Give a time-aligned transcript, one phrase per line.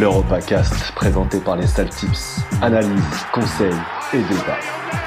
[0.00, 2.40] l'EuropaCast présenté par les Saltips.
[2.62, 3.68] Analyse, conseils
[4.14, 4.99] et débat.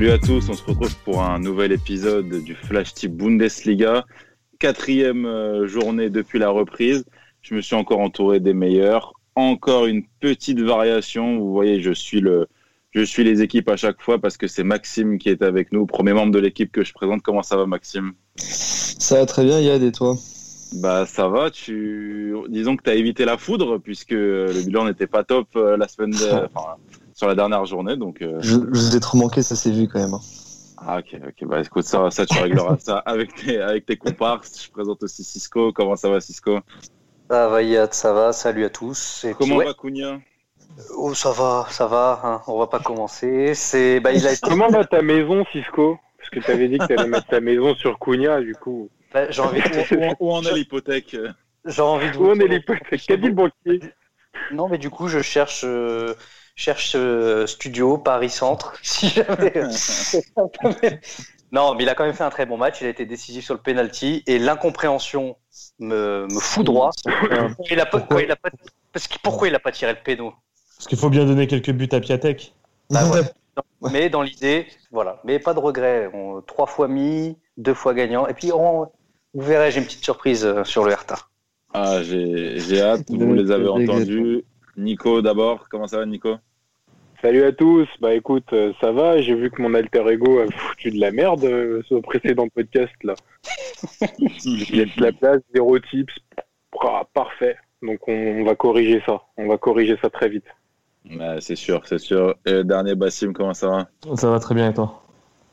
[0.00, 4.06] Salut à tous, on se retrouve pour un nouvel épisode du Flash Tip Bundesliga.
[4.58, 7.04] Quatrième euh, journée depuis la reprise.
[7.42, 9.12] Je me suis encore entouré des meilleurs.
[9.34, 11.38] Encore une petite variation.
[11.38, 12.48] Vous voyez, je suis le,
[12.92, 15.84] je suis les équipes à chaque fois parce que c'est Maxime qui est avec nous,
[15.84, 17.20] premier membre de l'équipe que je présente.
[17.20, 18.12] Comment ça va, Maxime?
[18.36, 20.16] Ça va très bien, Yad, et toi?
[20.76, 21.50] Bah ça va.
[21.50, 25.76] Tu, disons que tu as évité la foudre puisque le bilan n'était pas top euh,
[25.76, 26.14] la semaine,
[26.54, 26.76] enfin,
[27.20, 27.96] sur la dernière journée.
[27.98, 28.22] Donc.
[28.22, 30.14] euh, Je, je vous ai trop manqué, ça s'est vu quand même.
[30.14, 30.20] hein.
[30.78, 31.46] Ah ok, ok.
[31.46, 34.64] Bah écoute, ça, ça tu régleras ça avec tes, avec tes comparses.
[34.64, 35.70] Je présente aussi Cisco.
[35.74, 36.58] Comment ça va, Cisco?
[37.28, 39.24] Ça va, Yad, ça va, salut à tous.
[39.24, 40.18] Et Comment puis, ouais, va Cunha?
[40.96, 43.54] Oh, ça va, ça va, hein, on va pas commencer.
[43.54, 46.78] C'est, bah, il a été, Comment va ta maison, Cisco Parce que tu avais dit
[46.78, 48.88] que tu allais mettre ta maison sur Cunha, du coup.
[49.12, 51.14] bah, j'ai envie de, Où en est l'hypothèque?
[51.66, 53.04] J'ai envie de Où on est l'hypothèque?
[53.06, 53.80] Qu'a dit le banquier?
[54.50, 56.14] Non, mais du coup, je cherche, euh,
[56.56, 58.74] cherche euh, studio Paris Centre.
[58.82, 59.52] Si jamais.
[61.52, 62.80] non, mais il a quand même fait un très bon match.
[62.80, 65.36] Il a été décisif sur le penalty et l'incompréhension
[65.78, 66.90] me, me fout droit.
[67.70, 68.50] Il a pas, Pourquoi il a pas-
[68.92, 70.32] parce que pourquoi il a pas tiré le péno?
[70.76, 72.54] Parce qu'il faut bien donner quelques buts à Piatek.
[72.90, 73.20] Bah ouais.
[73.92, 75.20] Mais dans l'idée, voilà.
[75.24, 76.08] Mais pas de regret.
[76.14, 78.26] On- trois fois mis, deux fois gagnant.
[78.26, 78.82] Et puis, on,
[79.34, 81.16] vous verrez, j'ai une petite surprise euh, sur le Hertha.
[81.74, 83.04] Ah, j'ai j'ai hâte.
[83.10, 84.44] Vous les avez entendus.
[84.80, 85.68] Nico d'abord.
[85.68, 86.36] Comment ça va, Nico?
[87.22, 87.86] Salut à tous.
[88.00, 89.20] Bah écoute, euh, ça va.
[89.20, 92.48] J'ai vu que mon alter ego a foutu de la merde euh, sur le précédent
[92.48, 93.14] podcast là.
[94.48, 96.14] Il y a de la place, zéro tips.
[96.82, 97.56] Ah, parfait.
[97.82, 99.20] Donc on, on va corriger ça.
[99.36, 100.46] On va corriger ça très vite.
[101.10, 102.34] Ouais, C'est sûr, c'est sûr.
[102.46, 104.16] Et dernier Bassim, comment ça va?
[104.16, 105.02] Ça va très bien et toi?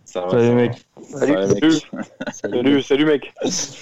[0.08, 0.30] Ça va.
[0.30, 0.72] Salut ça mec.
[1.04, 1.80] Ça va, mec Salut.
[2.32, 3.34] Salut, salut mec.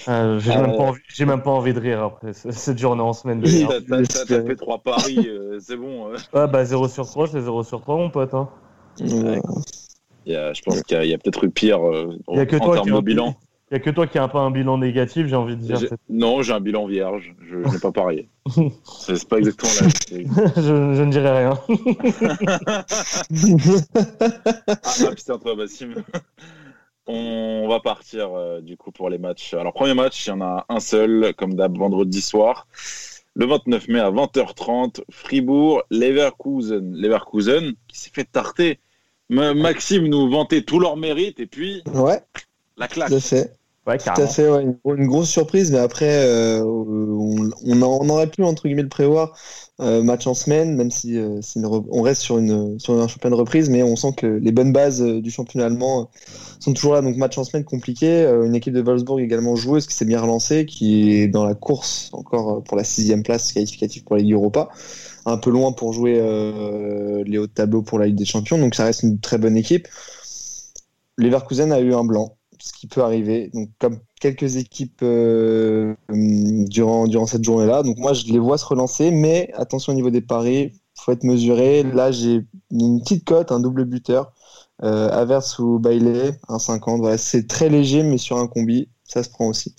[0.07, 3.01] Euh, J'ai Euh, même, pas envie- j'ai même pas envie de rire après cette journée
[3.03, 3.43] en semaine.
[3.43, 6.09] T'as- fait trois paris, euh, c'est bon.
[6.11, 6.17] euh.
[6.33, 8.33] Ah bah 0 sur 3, c'est 0 sur 3 mon pote.
[8.33, 8.49] Hein.
[9.01, 9.39] Ouais.
[10.25, 12.45] Il y a- je pense qu'il y a, peut-être eu pire euh, Il y a
[12.47, 13.35] que en toi termes qui de bilan.
[13.71, 15.79] Il y a que toi qui a pas un bilan négatif, j'ai envie de dire.
[16.07, 17.33] Non, j'ai un bilan vierge.
[17.49, 18.29] Je n'ai pas parié.
[18.83, 20.53] C'est pas exactement la même chose.
[20.57, 21.59] je, je ne dirai rien.
[22.67, 22.85] Ah,
[24.83, 25.95] ah, putain, toi, Bassim.
[27.07, 29.53] On va partir euh, du coup pour les matchs.
[29.53, 32.67] Alors, premier match, il y en a un seul, comme d'hab, vendredi soir.
[33.35, 36.93] Le 29 mai à 20h30, Fribourg, Leverkusen.
[36.95, 38.79] Leverkusen qui s'est fait tarter.
[39.29, 42.21] Ma- Maxime nous vantait tous leurs mérites et puis Ouais,
[42.77, 43.09] la claque.
[43.09, 43.53] tout à fait.
[43.85, 44.27] Ouais, Tout à carrément.
[44.27, 44.63] fait, ouais,
[44.97, 48.89] une, grosse surprise, mais après, euh, on, on, en- on aurait pu, entre guillemets, le
[48.89, 49.37] prévoir,
[49.79, 53.35] euh, match en semaine, même si euh, une on reste sur, une, sur un championnat
[53.35, 56.09] de reprise, mais on sent que les bonnes bases du championnat allemand
[56.59, 57.01] sont toujours là.
[57.01, 58.07] Donc, match en semaine compliqué.
[58.25, 61.55] Euh, une équipe de Wolfsburg également joueuse qui s'est bien relancée, qui est dans la
[61.55, 64.69] course encore pour la sixième place qualificative pour la Ligue Europa.
[65.25, 68.57] Un peu loin pour jouer euh, les hauts de tableau pour la Ligue des Champions,
[68.59, 69.87] donc ça reste une très bonne équipe.
[71.17, 73.49] Leverkusen a eu un blanc, ce qui peut arriver.
[73.53, 77.83] Donc, comme quelques équipes euh, hum, durant, durant cette journée-là.
[77.83, 81.23] Donc, moi, je les vois se relancer, mais attention au niveau des paris, faut être
[81.23, 81.83] mesuré.
[81.83, 84.31] Là, j'ai une petite cote, un double buteur.
[84.83, 86.99] Euh, Avers ou Bailey, 1,50.
[86.99, 89.73] Voilà, c'est très léger, mais sur un combi, ça se prend aussi.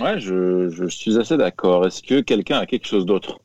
[0.00, 1.86] Ouais, je, je suis assez d'accord.
[1.86, 3.40] Est-ce que quelqu'un a quelque chose d'autre?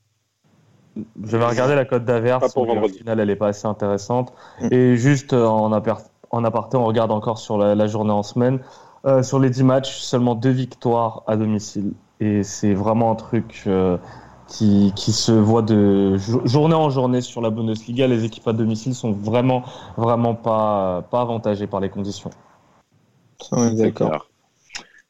[0.96, 2.40] Je vais regarder la cote d'Avers.
[2.40, 4.34] Pas pour mais Au final, elle est pas assez intéressante.
[4.62, 4.68] Mm.
[4.74, 6.04] Et juste euh, en, aper-
[6.34, 8.60] en aparté, on regarde encore sur la, la journée en semaine.
[9.06, 11.94] Euh, sur les 10 matchs, seulement deux victoires à domicile.
[12.20, 13.98] Et c'est vraiment un truc euh,
[14.48, 18.08] qui, qui se voit de jo- journée en journée sur la Bundesliga.
[18.08, 19.64] Les équipes à domicile sont vraiment,
[19.98, 22.32] vraiment pas, pas avantagées par les conditions.
[23.52, 24.28] D'accord.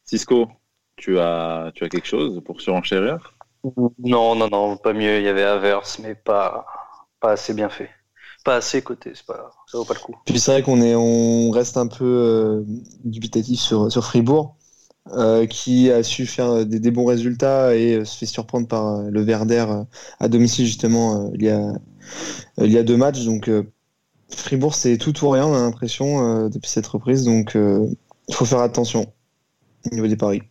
[0.03, 0.47] Cisco,
[0.97, 3.33] tu as, tu as quelque chose pour surenchérir?
[3.99, 5.19] Non, non, non, pas mieux.
[5.19, 6.65] Il y avait Averse, mais pas,
[7.19, 7.89] pas assez bien fait.
[8.43, 10.15] Pas assez coté, c'est pas, ça vaut pas le coup.
[10.25, 12.63] Puis c'est vrai qu'on est, on reste un peu euh,
[13.05, 14.57] dubitatif sur, sur Fribourg,
[15.13, 18.87] euh, qui a su faire des, des bons résultats et euh, se fait surprendre par
[18.87, 19.83] euh, le Werder euh,
[20.19, 21.73] à domicile justement euh, il y a euh,
[22.65, 23.23] il y a deux matchs.
[23.23, 23.63] Donc euh,
[24.29, 27.23] Fribourg c'est tout ou rien, on a l'impression euh, depuis cette reprise.
[27.23, 27.87] Donc euh,
[28.27, 29.13] il faut faire attention
[29.89, 30.41] au niveau des paris.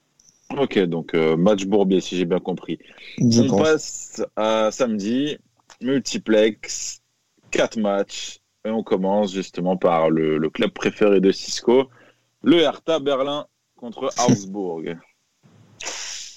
[0.58, 2.78] Ok, donc euh, match Bourbier, si j'ai bien compris.
[3.18, 3.60] Je On pense.
[3.60, 5.36] passe à samedi,
[5.80, 7.01] multiplex,
[7.52, 11.88] 4 matchs, et on commence justement par le, le club préféré de Cisco.
[12.42, 13.46] Le Hertha Berlin
[13.76, 14.98] contre Augsburg.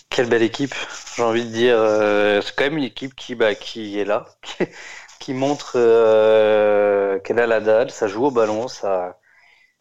[0.10, 0.76] Quelle belle équipe,
[1.16, 1.76] j'ai envie de dire.
[1.78, 4.26] euh, c'est quand même une équipe qui, bah, qui est là,
[5.20, 9.20] qui, montre euh, qu'elle a la dalle, ça joue au ballon, ça,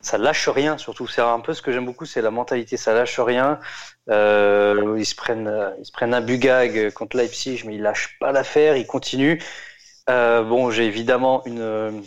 [0.00, 0.76] ça lâche rien.
[0.78, 3.60] Surtout, c'est un peu ce que j'aime beaucoup, c'est la mentalité, ça lâche rien.
[4.10, 8.32] Euh, ils se prennent, ils se prennent un bugag contre Leipzig, mais ils lâchent pas
[8.32, 9.38] l'affaire, ils continuent.
[10.10, 12.02] Euh, bon, j'ai évidemment une,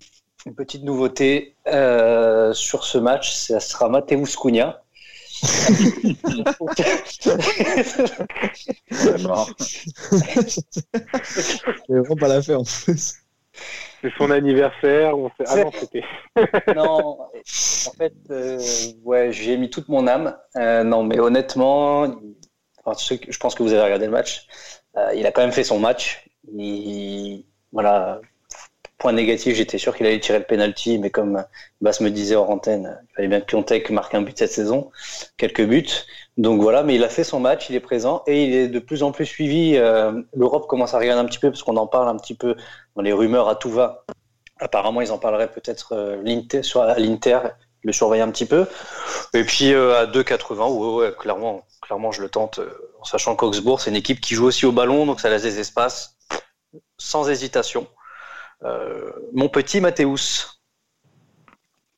[0.45, 4.83] une petite nouveauté euh, sur ce match, ça sera Mateusz Cunha.
[5.39, 6.15] C'est
[9.21, 9.49] mort.
[11.89, 13.17] Vraiment pas la faire en plus.
[14.01, 15.17] C'est son anniversaire.
[15.17, 15.43] On fait...
[15.47, 16.03] Ah non, c'était.
[16.75, 18.59] non, en fait, euh,
[19.03, 20.37] ouais, j'ai mis toute mon âme.
[20.55, 24.47] Euh, non, mais honnêtement, je pense que vous avez regardé le match.
[24.95, 26.29] Euh, il a quand même fait son match.
[26.51, 28.21] Il, voilà,
[28.97, 31.43] point négatif, j'étais sûr qu'il allait tirer le penalty, mais comme
[31.81, 34.91] Bass me disait hors antenne, il fallait bien que Piontek marque un but cette saison,
[35.37, 35.87] quelques buts.
[36.37, 38.79] Donc voilà, mais il a fait son match, il est présent et il est de
[38.79, 39.75] plus en plus suivi.
[39.75, 42.55] Euh, L'Europe commence à regarder un petit peu parce qu'on en parle un petit peu
[42.95, 44.05] dans les rumeurs à tout va.
[44.59, 47.39] Apparemment, ils en parleraient peut-être euh, l'Inter,
[47.83, 48.67] le surveiller un petit peu.
[49.33, 52.69] Et puis euh, à 2,80, ouais, ouais, clairement, clairement, je le tente, euh,
[52.99, 55.59] en sachant qu'Augsbourg, c'est une équipe qui joue aussi au ballon, donc ça laisse des
[55.59, 56.16] espaces,
[56.97, 57.87] sans hésitation.
[58.63, 60.61] Euh, mon petit Mathéus.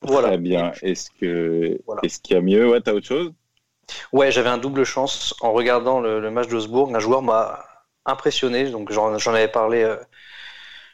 [0.02, 0.30] Voilà.
[0.30, 0.72] Très bien.
[0.82, 2.02] Est-ce que Voilà.
[2.04, 2.70] est-ce qu'il y a mieux?
[2.70, 3.32] Ouais, t'as autre chose?
[4.14, 6.96] Ouais, j'avais un double chance en regardant le, le match d'Augsbourg.
[6.96, 7.66] Un joueur m'a
[8.06, 9.98] impressionné, donc j'en avais parlé, euh,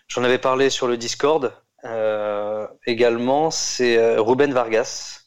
[0.07, 1.54] j'en avais parlé sur le Discord.
[1.83, 5.22] Euh, également, c'est Ruben Vargas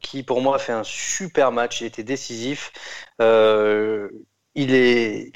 [0.00, 1.80] qui pour moi a fait un super match.
[1.80, 2.72] Il était décisif.
[4.54, 5.32] Il est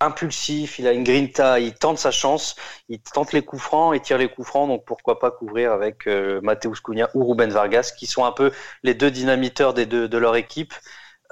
[0.00, 2.56] impulsif, il a une grinta, il tente sa chance,
[2.88, 4.68] il tente les coups francs, il tire les coups francs.
[4.68, 8.52] Donc pourquoi pas couvrir avec euh, Mateusz Cunha ou Ruben Vargas qui sont un peu
[8.82, 10.74] les deux dynamiteurs des deux, de leur équipe.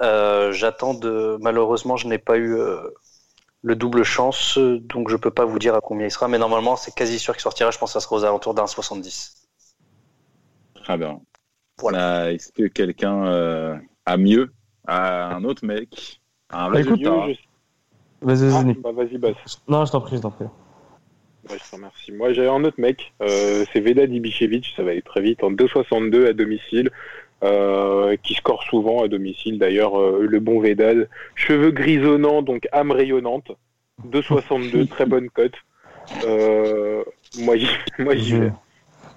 [0.01, 1.37] Euh, J'attends de.
[1.41, 2.79] Malheureusement, je n'ai pas eu euh,
[3.61, 6.75] le double chance, donc je peux pas vous dire à combien il sera, mais normalement,
[6.75, 7.71] c'est quasi sûr qu'il sortira.
[7.71, 9.47] Je pense que ça sera aux alentours d'un 70.
[10.73, 11.21] Très bien.
[11.79, 12.31] Voilà.
[12.33, 14.53] Est-ce que quelqu'un euh, a mieux
[14.87, 17.48] a un autre mec un Bah, écoute, résultat Mieux, je-
[18.21, 18.81] Vas-y, vas-y, Ah, Nick.
[18.81, 19.35] bah, vas-y, Bass.
[19.67, 20.45] Non, je t'en prie, je t'en prie.
[21.49, 22.11] Ouais, je te remercie.
[22.11, 23.13] Moi, j'avais un autre mec.
[23.21, 24.75] Euh, c'est Veda Ibišević.
[24.75, 25.43] Ça va aller très vite.
[25.43, 26.91] En 2,62 à domicile.
[27.41, 29.57] euh, qui score souvent à domicile.
[29.59, 31.07] D'ailleurs, euh, le bon Vedal.
[31.35, 33.53] Cheveux grisonnants, donc âme rayonnante.
[34.05, 35.53] 2,62, très bonne cote.
[37.39, 37.67] Moi, j'y
[38.39, 38.51] vais.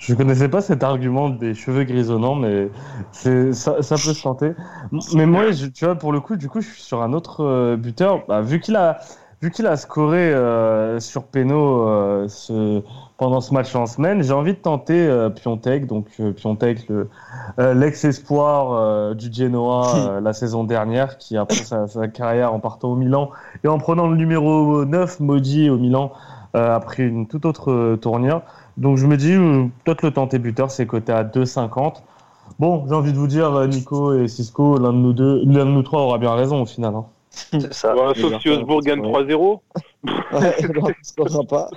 [0.02, 2.70] Je connaissais pas cet argument des cheveux grisonnants, mais
[3.12, 4.52] c'est ça, ça peut se tenter.
[5.12, 7.44] Mais moi, je- tu vois, pour le coup, du coup, je suis sur un autre
[7.44, 8.24] euh, buteur.
[8.26, 8.98] Bah, vu qu'il a,
[9.40, 12.82] vu qu'il a scoré euh, sur Peno euh, ce,
[13.16, 15.86] pendant ce match en semaine, j'ai envie de tenter euh, Piontek.
[15.86, 17.08] Donc euh, Piontek, le,
[17.60, 22.60] euh, l'ex-espoir euh, du Genoa euh, la saison dernière, qui après sa, sa carrière en
[22.60, 23.30] partant au Milan
[23.64, 26.12] et en prenant le numéro 9 maudit au Milan
[26.56, 28.42] euh, après une toute autre tournure.
[28.76, 32.02] Donc je me dis, euh, peut-être le tenter buteur, c'est coté à 2,50.
[32.58, 35.64] Bon, j'ai envie de vous dire, euh, Nico et Cisco, l'un de nous deux, l'un
[35.66, 36.94] de nous trois aura bien raison au final.
[36.94, 37.06] hein.
[37.50, 37.96] C'est ça.
[37.96, 39.60] Ouais, sauf si Osbourg gagne 3-0.
[40.04, 41.70] Ouais, non, ça ne sera pas.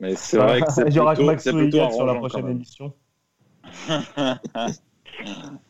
[0.00, 2.48] Mais c'est vrai que c'est Il y aura que plutôt, Max c'est sur la prochaine
[2.48, 2.92] émission.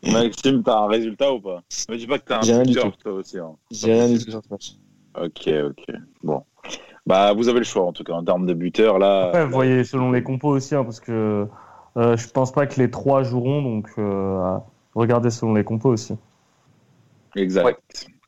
[0.03, 1.61] Maxime, t'as un résultat ou pas?
[1.89, 3.39] Me dis pas que t'as un J'ai rien du buteur, toi aussi.
[3.39, 3.51] hein.
[3.71, 4.73] J'ai rien du tout sur ce match.
[5.19, 5.95] Ok, ok.
[6.23, 6.43] Bon.
[7.07, 9.27] Bah, vous avez le choix, en tout cas, en termes de buteurs, là.
[9.27, 11.47] Après, vous voyez selon les compos aussi, hein, parce que
[11.95, 14.57] euh, je pense pas que les trois joueront, donc euh,
[14.93, 16.15] regardez selon les compos aussi.
[17.35, 17.65] Exact.
[17.65, 17.75] Ouais.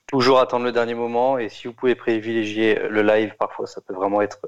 [0.08, 3.94] Toujours attendre le dernier moment et si vous pouvez privilégier le live, parfois ça peut
[3.94, 4.40] vraiment être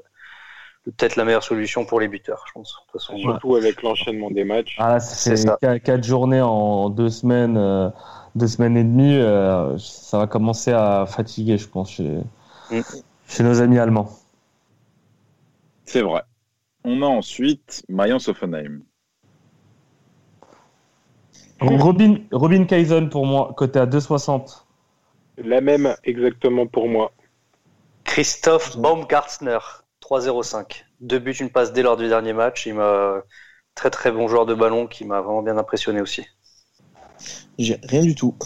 [0.86, 2.72] peut-être la meilleure solution pour les buteurs, je pense.
[2.74, 4.78] De toute façon, Surtout avec l'enchaînement des matchs.
[4.80, 5.46] Ah là, C'est
[5.84, 7.90] quatre journées en deux semaines, euh,
[8.36, 9.18] deux semaines et demie.
[9.18, 12.22] euh, ça va commencer à fatiguer, je pense, chez,
[12.72, 12.82] Mm.
[13.28, 14.10] chez nos amis allemands.
[15.92, 16.22] C'est vrai.
[16.86, 18.84] On a ensuite Mayence Offenheim.
[21.60, 24.64] Robin, Robin Kaizen pour moi, côté à 2,60.
[25.40, 27.12] La même exactement pour moi.
[28.06, 29.58] Christophe Baumgartner,
[30.02, 30.86] 3-0-5.
[31.02, 32.66] Deux buts, une passe dès lors du dernier match.
[32.68, 33.22] Il m'a
[33.76, 36.26] très très bon joueur de ballon qui m'a vraiment bien impressionné aussi.
[37.60, 38.38] J'ai rien du tout.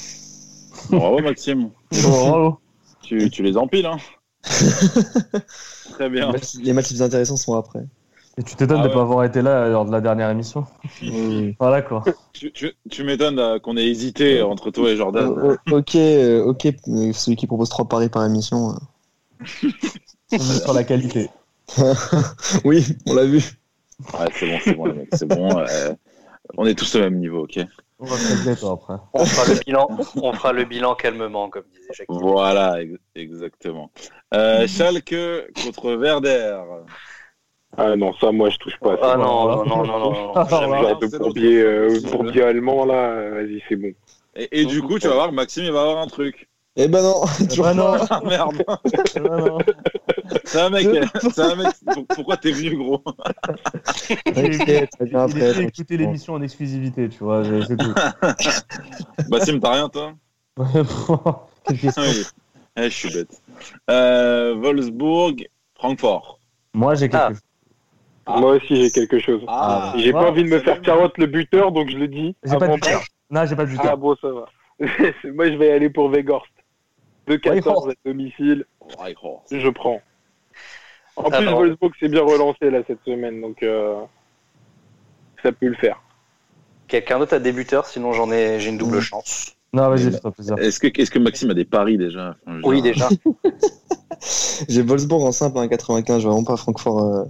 [0.90, 1.70] Bravo, Maxime.
[1.92, 2.60] Bravo.
[3.04, 4.00] tu, tu les empiles, hein
[5.92, 6.32] Très Les bien.
[6.32, 7.84] matchs, les matchs les plus intéressants sont après.
[8.38, 8.94] Et tu t'étonnes Ah de ouais.
[8.94, 10.66] pas avoir été là lors de la dernière émission.
[11.02, 11.56] Oui.
[11.60, 12.04] Voilà quoi.
[12.34, 15.34] Tu, tu, tu m'étonnes euh, qu'on ait hésité entre toi et Jordan.
[15.38, 18.72] Euh, euh, ok, euh, ok, mais celui qui propose trois paris par émission.
[18.72, 19.70] euh.
[20.34, 21.30] On est sur la qualité.
[22.66, 23.42] Oui, on l'a vu.
[24.14, 25.58] Ouais, c'est bon, c'est bon, les mecs, c'est bon.
[25.60, 25.94] euh,
[26.58, 27.60] on est tous au même niveau, ok
[28.00, 28.96] On va après.
[29.14, 29.88] Fera le bilan,
[30.22, 32.08] on fera le bilan calmement, comme disait Jacques.
[32.10, 33.90] Voilà, ex- exactement.
[34.34, 35.16] Euh, Schalke
[35.64, 36.60] contre Werder.
[37.78, 38.98] Ah non, ça, moi, je touche pas.
[39.02, 40.32] Ah non, non, non, non, non, non.
[40.36, 43.94] Ah, genre de c'est bourbier, euh, bourbier allemand, là, vas-y, c'est bon.
[44.36, 46.48] Et, et du coup, tu vas voir, Maxime, il va avoir un truc.
[46.78, 47.98] Eh ben non, toujours bah non.
[47.98, 48.08] pas.
[48.10, 48.80] Ah merde, Ah,
[49.20, 49.58] non.
[50.44, 50.88] c'est un mec,
[51.34, 51.68] c'est un mec.
[51.94, 53.02] pour- Pourquoi t'es venu, gros?
[54.34, 54.90] T'inquiète,
[55.62, 57.94] écouter l'émission en exclusivité, tu vois, c'est c'est tout.
[59.30, 60.14] Bassim, t'as rien, toi?
[61.66, 62.04] Quelle question.
[62.04, 62.24] Oui.
[62.78, 63.42] Eh, je suis bête.
[63.90, 66.40] Euh, Wolfsburg, Francfort.
[66.74, 67.30] Moi, j'ai quelque Ah.
[67.30, 67.40] chose.
[68.26, 68.40] Ah.
[68.40, 69.42] Moi aussi, j'ai quelque chose.
[69.48, 72.36] Ah, J'ai pas envie de me faire carotte le buteur, donc je le dis.
[72.44, 73.02] J'ai pas de buteur.
[73.30, 73.92] Non, j'ai pas de buteur.
[73.92, 74.46] Ah bon, ça va.
[74.80, 76.10] Moi, je vais aller pour
[77.28, 77.88] Weghorst.
[77.88, 78.66] 2-14 à domicile,
[79.52, 80.02] je prends.
[81.18, 83.96] En plus, Alors- Wolfsburg s'est bien relancé là cette semaine, donc euh,
[85.44, 86.02] ça peut le faire.
[86.88, 89.56] Quelqu'un d'autre a des buteurs, sinon j'en ai, j'ai une double chance.
[89.74, 90.58] Non, vas-y, fais-toi plaisir.
[90.60, 92.36] Est-ce que, est-ce que Maxime a des paris déjà?
[92.46, 93.10] Enfin, Oui, déjà.
[94.70, 97.04] J'ai Wolfsburg en simple à 95, je vais vraiment pas Francfort.
[97.04, 97.24] euh.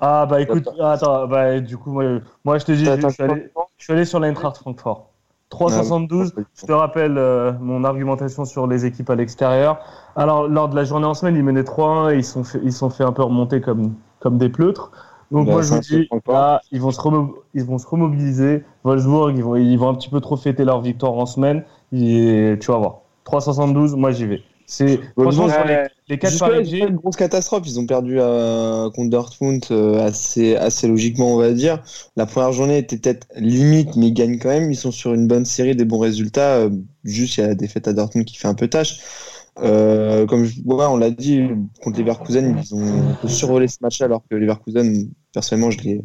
[0.00, 3.22] Ah, bah écoute, attends, bah du coup, moi, moi je te dis, je t'as suis,
[3.22, 5.11] allé, je suis allé sur l'Eintracht Francfort.
[5.52, 6.32] 3,72.
[6.54, 9.78] Je te rappelle euh, mon argumentation sur les équipes à l'extérieur.
[10.16, 12.72] Alors, lors de la journée en semaine, ils menaient 3-1 et ils sont fait, ils
[12.72, 14.90] sont fait un peu remonter comme, comme des pleutres.
[15.30, 17.00] Donc, Bah, moi, je vous dis, là, ils vont, se
[17.54, 18.64] ils vont se remobiliser.
[18.84, 21.64] Wolfsburg, ils vont, ils vont un petit peu trop fêter leur victoire en semaine.
[21.92, 23.00] Et tu vas voir.
[23.26, 24.42] 3,72, moi, j'y vais.
[24.66, 27.16] C'est, franchement, sur les, Ouais, les 4 Jusque-là, paris que c'est j'ai, pas une grosse
[27.16, 27.62] catastrophe.
[27.66, 31.82] Ils ont perdu euh, contre Dortmund euh, assez, assez logiquement, on va dire.
[32.16, 34.70] La première journée était peut-être limite, mais ils gagnent quand même.
[34.70, 36.56] Ils sont sur une bonne série, des bons résultats.
[36.56, 36.70] Euh,
[37.04, 39.00] juste, il y a la défaite à Dortmund qui fait un peu tâche.
[39.58, 41.42] Euh, comme je, ouais, on l'a dit,
[41.82, 46.04] contre Leverkusen, ils ont survolé ce match alors que Leverkusen, personnellement, je les,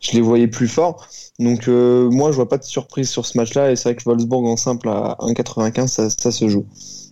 [0.00, 1.08] je les voyais plus forts.
[1.40, 3.72] Donc, euh, moi, je vois pas de surprise sur ce match-là.
[3.72, 6.66] Et c'est vrai que Wolfsburg en simple à 1,95, ça, ça se joue.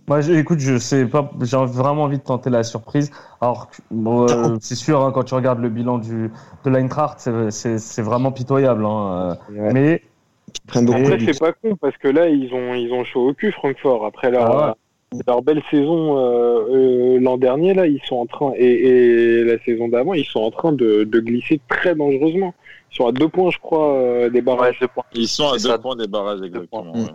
[0.07, 3.11] Moi, je- écoute, je sais pas, j'ai vraiment envie de tenter la surprise.
[3.39, 6.29] Alors, euh, c'est sûr, hein, quand tu regardes le bilan du,
[6.65, 8.85] de l'Eintracht, c'est- c'est c'est vraiment pitoyable.
[8.85, 9.73] Hein, euh, Ouais.
[9.73, 10.01] mais
[10.75, 14.05] Après, c'est pas con parce que là, ils ont, ils ont chaud au cul, Francfort.
[14.05, 14.75] Après leur, Ah
[15.27, 19.59] leur belle saison euh, euh, l'an dernier, là, ils sont en train, et, et la
[19.63, 22.53] saison d'avant, ils sont en train de, de glisser très dangereusement.
[22.91, 24.79] Ils sont à deux points, je crois, euh, des barrages.
[24.79, 25.03] deux points.
[25.13, 25.77] Ils sont à deux ça.
[25.77, 26.83] points des barrages, exactement.
[26.91, 27.01] points.
[27.03, 27.09] ouais.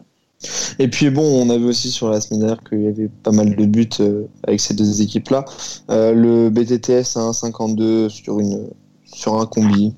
[0.79, 3.33] Et puis bon, on a vu aussi sur la semaine dernière qu'il y avait pas
[3.33, 5.45] mal de buts euh, avec ces deux équipes-là.
[5.91, 8.71] Euh, le BTTS à 1,52 sur une
[9.05, 9.95] sur un combi,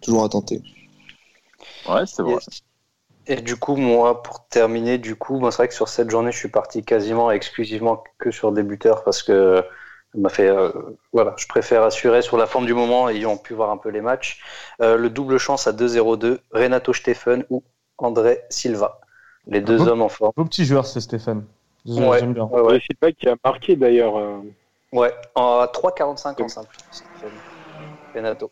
[0.00, 0.62] toujours à tenter.
[1.88, 2.36] Ouais, c'est vrai.
[3.26, 6.38] Et du coup, moi, pour terminer, du coup, c'est vrai que sur cette journée, je
[6.38, 9.64] suis parti quasiment exclusivement que sur des buteurs parce que
[10.14, 10.70] m'a fait, euh,
[11.12, 14.00] voilà, je préfère assurer sur la forme du moment, ayant pu voir un peu les
[14.00, 14.40] matchs.
[14.80, 17.62] Euh, le double chance à 2-0-2, Renato Steffen ou
[17.98, 19.00] André Silva,
[19.46, 20.32] les deux Ah bon hommes en forme.
[20.36, 21.44] beau petit joueur, ce Stéphane.
[21.86, 22.18] Ouais.
[22.20, 22.44] J'aime bien.
[22.44, 24.16] Ouais, pas qui a marqué d'ailleurs.
[24.16, 24.38] euh,
[24.92, 26.76] Ouais, en 3,45 en simple.
[28.14, 28.50] Renato.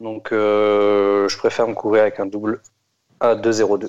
[0.00, 2.60] Donc, euh, je préfère me couvrir avec un double
[3.20, 3.88] à 2-0-2.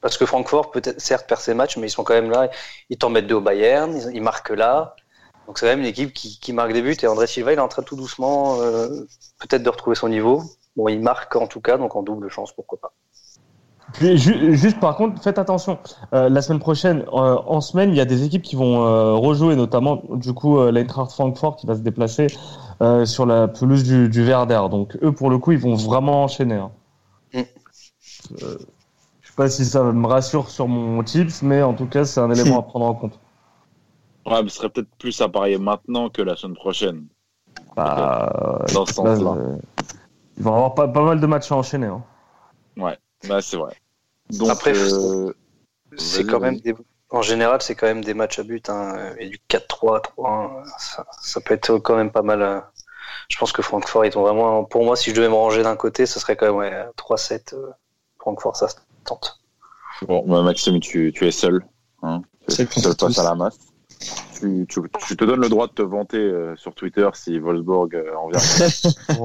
[0.00, 2.50] Parce que Francfort, peut-être, certes, perd ses matchs, mais ils sont quand même là.
[2.90, 4.96] Ils t'en mettent deux au Bayern, ils, ils marquent là.
[5.46, 6.96] Donc, c'est quand même une équipe qui, qui marque des buts.
[7.00, 8.88] Et André Silva, il est en train tout doucement, euh,
[9.38, 10.42] peut-être de retrouver son niveau.
[10.74, 12.92] Bon, il marque en tout cas, donc en double chance, pourquoi pas.
[13.92, 15.78] Puis, ju- juste par contre, faites attention.
[16.14, 19.12] Euh, la semaine prochaine, euh, en semaine, il y a des équipes qui vont euh,
[19.14, 22.28] rejouer, notamment du coup euh, l'Eintracht Francfort qui va se déplacer
[22.80, 24.62] euh, sur la pelouse du, du Werder.
[24.70, 26.54] Donc eux, pour le coup, ils vont vraiment enchaîner.
[26.54, 26.70] hein.
[27.34, 27.42] Mm.
[28.42, 28.56] Euh,
[29.20, 32.20] je sais pas si ça me rassure sur mon tips, mais en tout cas, c'est
[32.20, 33.18] un élément à prendre en compte.
[34.26, 37.08] Ouais, mais ce serait peut-être plus à parier maintenant que la semaine prochaine.
[37.76, 38.30] Bah,
[38.72, 39.30] Dans ce là, sens-là.
[39.36, 39.56] euh,
[40.36, 41.86] ils vont avoir pas, pas mal de matchs à enchaîner.
[41.86, 42.02] hein.
[43.28, 43.74] Bah, c'est vrai.
[44.30, 45.32] Donc, Après, euh,
[45.96, 46.74] C'est quand même des...
[47.10, 48.70] En général, c'est quand même des matchs à but.
[48.70, 49.12] Hein.
[49.18, 52.40] Et du 4-3, 3-1, ça, ça peut être quand même pas mal.
[52.42, 52.60] euh.
[53.28, 54.64] Je pense que Francfort, ils ont vraiment.
[54.64, 57.54] Pour moi, si je devais me ranger d'un côté, ce serait quand même ouais, 3-7.
[57.54, 57.70] euh,
[58.18, 59.38] Francfort, ça se tente.
[60.08, 61.62] bon, bah, Maxime, tu, tu es seul.
[62.02, 63.58] Hein tu es seul face à la masse.
[64.40, 67.94] Tu, tu, tu te donnes le droit de te vanter euh, sur Twitter si Wolfsburg
[67.94, 68.40] euh, en vient.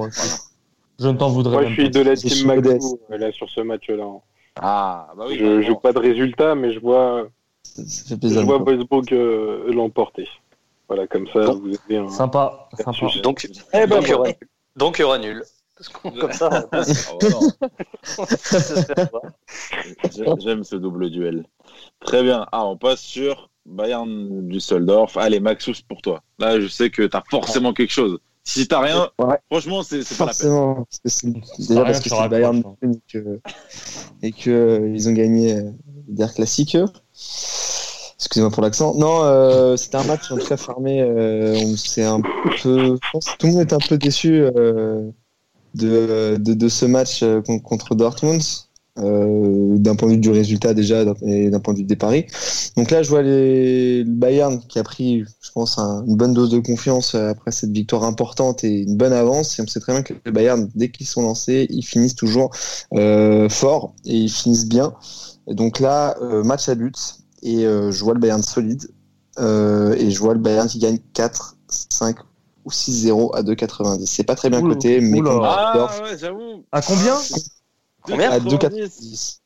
[0.99, 1.99] Je ne t'en voudrais Moi, même je suis pas.
[1.99, 4.05] de la team euh, là sur ce match-là.
[4.59, 5.37] Ah, bah oui.
[5.39, 7.27] je bah, joue pas de résultat, mais je vois,
[7.77, 10.27] je vois Wolfsburg euh, l'emporter.
[10.87, 12.09] Voilà, comme ça, Donc- vous avez un.
[12.09, 13.07] Sympa, sympa.
[13.21, 14.33] Donc, Eh ben, donc, il y aura, voilà.
[14.75, 15.43] donc, il y aura nul.
[15.77, 16.81] Parce comme ça, Ah,
[20.39, 21.45] J'aime ce double duel.
[22.03, 22.47] Très bien.
[22.51, 25.17] Ah, on passe sur Bayern Düsseldorf.
[25.17, 26.23] Allez, Maxous pour toi.
[26.39, 28.17] Là, je sais que tu as forcément quelque chose.
[28.49, 29.35] Si t'as rien, Ouais.
[29.51, 30.49] franchement, c'est pas la peine.
[30.49, 31.27] Forcément, parce que c'est
[31.67, 33.39] déjà parce que c'est le Bayern pas, Munich et que,
[34.23, 35.71] et que euh, ils ont gagné euh,
[36.07, 36.77] der Classique.
[38.15, 38.95] Excusez-moi pour l'accent.
[38.95, 41.01] Non, euh, c'était un match en tout cas fermé.
[41.01, 44.41] Euh, on s'est un peu, je pense que tout le monde est un peu déçu
[44.41, 45.09] euh,
[45.75, 48.41] de, de, de ce match euh, con- contre Dortmund.
[48.99, 52.25] Euh, d'un point de vue du résultat déjà et d'un point de vue des paris.
[52.75, 56.33] Donc là, je vois les, le Bayern qui a pris, je pense, un- une bonne
[56.33, 59.59] dose de confiance après cette victoire importante et une bonne avance.
[59.59, 62.49] Et on sait très bien que le Bayern, dès qu'ils sont lancés, ils finissent toujours
[62.93, 64.93] euh, fort et ils finissent bien.
[65.47, 66.95] Et donc là, euh, match à but
[67.43, 68.87] et euh, je vois le Bayern solide
[69.39, 72.17] euh, et je vois le Bayern qui gagne 4, 5
[72.65, 74.05] ou 6-0 à 2,90.
[74.09, 76.17] C'est pas très bien Oula, coté, mais Ah ouais.
[76.71, 77.15] À combien?
[78.07, 79.39] Combien à 2,90.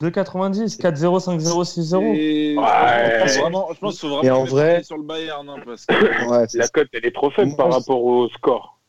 [0.00, 0.08] 2,90.
[0.10, 2.64] 2,90 4-0, 5-0, 6-0 Et- Ouais.
[2.64, 5.56] Je pense vraiment- je pense qu'il faut vraiment Et en vrai- sur le Bayern, hein,
[5.64, 5.94] parce que
[6.30, 8.80] Ouais, La cote, elle est trop faible Moi, par rapport au score.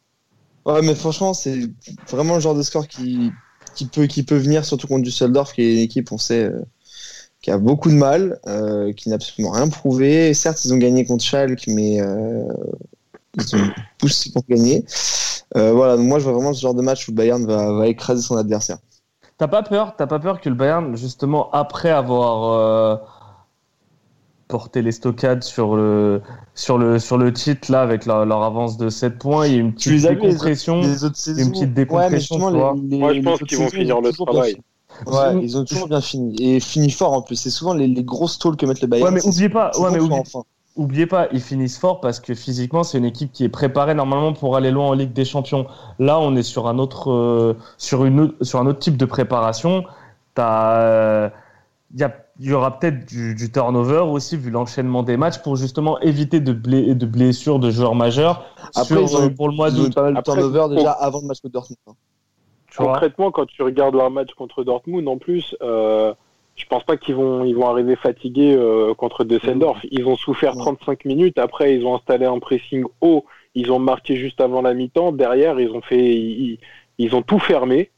[0.66, 1.60] Ouais, mais franchement, c'est
[2.10, 3.32] vraiment le genre de score qui,
[3.76, 6.62] qui, peut, qui peut venir, surtout contre Düsseldorf, qui est une équipe, on sait, euh,
[7.42, 10.34] qui a beaucoup de mal, euh, qui n'a absolument rien prouvé.
[10.34, 12.48] Certes, ils ont gagné contre Schalke, mais euh,
[13.38, 14.84] ils ont poussé pour gagner.
[15.56, 17.72] Euh, voilà, donc moi, je vois vraiment ce genre de match où le Bayern va,
[17.74, 18.80] va écraser son adversaire.
[19.38, 22.96] T'as pas peur, t'as pas peur que le Bayern, justement, après avoir euh,
[24.48, 26.22] porté les stockades sur le,
[26.54, 29.56] sur le, sur le titre, là, avec leur, leur avance de 7 points, il y
[29.58, 30.82] a une petite les les décompression.
[30.82, 32.52] Les autres saisons, petite décompression, ouais,
[32.82, 34.52] les, les, Moi, je les pense qu'ils vont finir ils ont le toujours bien travail.
[34.54, 34.64] fini.
[35.08, 36.36] Ouais, ils ont toujours bien fini.
[36.40, 37.36] Et fini fort en plus.
[37.36, 39.10] C'est souvent les, les grosses tôles que mettent le Bayern.
[39.10, 40.44] Ouais, mais c'est oubliez pas, ouais, mais oublie- enfin.
[40.76, 44.34] Oubliez pas, ils finissent fort parce que physiquement, c'est une équipe qui est préparée normalement
[44.34, 45.68] pour aller loin en Ligue des Champions.
[46.00, 49.84] Là, on est sur un autre, euh, sur une, sur un autre type de préparation.
[50.34, 51.30] T'as, euh,
[51.94, 55.38] il y, a- il y aura peut-être du, du turnover aussi vu l'enchaînement des matchs
[55.40, 58.44] pour justement éviter de, blé- de blessures de joueurs majeurs
[58.76, 59.94] Après, sur, ils ont euh, eu- pour le mois d'août.
[59.96, 61.78] pas mal de Après, turnover déjà avant le match de Dortmund.
[61.88, 61.94] hein.
[62.70, 62.78] tu.
[62.78, 66.14] Concrètement, quand tu regardes leur match contre Dortmund, en plus, euh,
[66.56, 69.80] je pense pas qu'ils vont, ils vont arriver fatigués euh, contre Düsseldorf.
[69.92, 70.62] Ils ont souffert Ouais.
[70.62, 71.38] 35 minutes.
[71.38, 73.26] Après, ils ont installé un pressing haut.
[73.56, 75.12] Ils ont marqué juste avant la mi-temps.
[75.12, 76.60] Derrière, ils ont fait, ils,
[76.98, 77.92] ils ont tout fermé.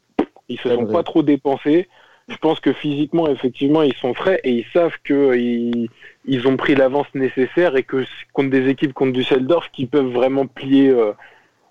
[0.48, 0.92] Ils se sont vrai.
[0.92, 1.88] pas trop dépensés.
[2.28, 5.88] Je pense que physiquement, effectivement, ils sont frais et ils savent que ils,
[6.26, 10.46] ils ont pris l'avance nécessaire et que contre des équipes contre Düsseldorf qui peuvent vraiment
[10.46, 11.12] plier euh,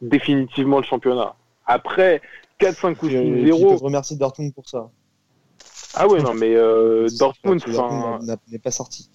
[0.02, 1.36] définitivement le championnat.
[1.66, 2.22] Après,
[2.60, 3.70] 4, 5 ou Puis, euh, 6, puis ils 0.
[3.70, 4.90] peuvent remercier Dortmund pour ça.
[6.00, 7.62] Ah ouais, non, mais euh, Dortmund,
[8.52, 9.10] n'est pas sorti.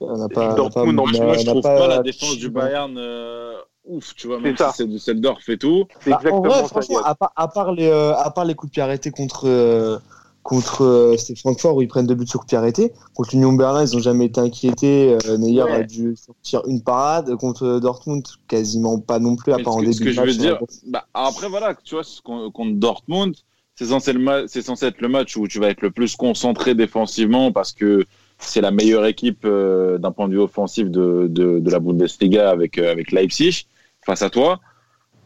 [0.00, 3.54] On n'a pas, Dortmund, on moi, je trouve pas- pas, la défense du Bayern euh,
[3.84, 4.70] ouf, tu vois, C'est même ça.
[4.70, 5.84] si c'est Düsseldorf et tout.
[6.02, 8.54] c'est Bah, en exactement vrai, franchement, à part, à part les, euh, à part les
[8.54, 9.98] coups de pied arrêtés contre, euh,
[10.42, 13.30] contre euh, c'était Francfort où ils prennent deux buts sur coups de pied arrêtés, contre
[13.34, 15.18] l'Union Berlin, ils n'ont jamais été inquiétés.
[15.26, 15.72] Euh, Neuer Ouais.
[15.72, 17.36] a dû sortir une parade.
[17.36, 20.20] Contre Dortmund, quasiment pas non plus, à Mais part en début ce que de je
[20.20, 20.30] match.
[20.30, 23.34] veux dire, la- bah, après voilà, tu vois, contre Dortmund,
[23.80, 28.04] c'est censé, être le match où tu vas être le plus concentré défensivement parce que
[28.38, 32.92] c'est la meilleure équipe euh, d'un point de vue offensif de, la Bundesliga avec, euh,
[32.92, 33.66] avec Leipzig
[34.04, 34.60] face à toi.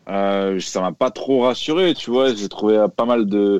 [0.08, 2.32] Euh, ça m'a pas trop rassuré, tu vois.
[2.32, 3.58] J'ai trouvé pas mal de,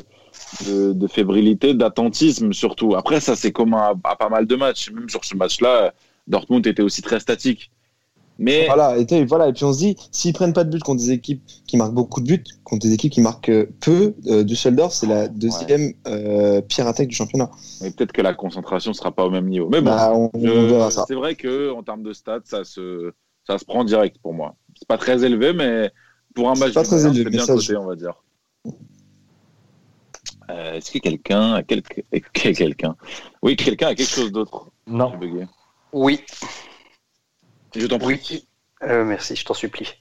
[0.69, 2.95] de, fébrilité, d'attentisme surtout.
[2.95, 4.93] Après, ça c'est commun à, à pas mal de matchs.
[4.93, 5.93] Même sur ce match-là,
[6.29, 7.73] Dortmund était aussi très statique.
[8.39, 10.83] Mais Voilà, et, t'es- voilà, et puis on se dit, s'ils prennent pas de but
[10.83, 14.15] contre des équipes qui marquent beaucoup de buts, contre des équipes qui marquent euh, peu,
[14.27, 17.49] euh, Düsseldorf, c'est la deuxième euh, pire attaque du championnat.
[17.81, 19.69] mais peut-être que la concentration sera pas au même niveau.
[19.69, 21.05] Mais bon, Bah, on, verra ça.
[21.07, 23.13] C'est vrai que en termes de stats, ça se,
[23.47, 24.57] ça se prend direct pour moi.
[24.77, 25.93] C'est pas très élevé, mais
[26.35, 28.15] pour un match pas très élevé, bien coté, je- on va dire.
[30.51, 32.97] Euh, Est-ce que quelqu'un, a quelque- quelqu'un,
[33.43, 35.13] oui, quelqu'un a quelque chose d'autre Non.
[35.93, 36.21] Oui,
[37.77, 38.47] Je t'en prie.
[38.83, 39.95] Euh, merci, je t'en supplie.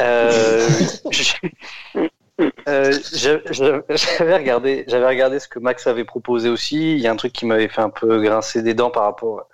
[0.00, 0.68] Euh,
[2.68, 6.94] euh, j'avais regardé, regardé ce que Max avait proposé aussi.
[6.94, 9.48] Il y a un truc qui m'avait fait un peu grincer des dents par rapport